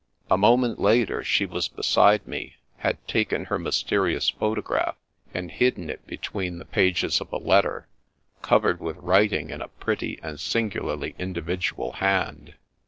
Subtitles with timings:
[0.31, 4.95] A moment later she was beside me, had taken her mysterious photograph,
[5.31, 7.87] and hidden it between the pages of a letter,
[8.41, 12.55] covered with writing in a pretty and singularly individual hand.